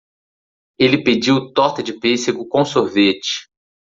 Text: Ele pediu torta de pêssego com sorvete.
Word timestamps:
Ele 0.79 1.03
pediu 1.03 1.51
torta 1.53 1.83
de 1.83 1.93
pêssego 1.99 2.47
com 2.47 2.65
sorvete. 2.65 3.47